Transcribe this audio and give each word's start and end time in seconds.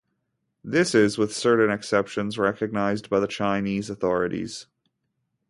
This 0.63 0.95
is, 0.95 1.19
with 1.19 1.31
certain 1.31 1.69
exceptions, 1.69 2.39
recognized 2.39 3.07
by 3.07 3.19
the 3.19 3.27
Chinese 3.27 3.87
authorities. 3.87 4.65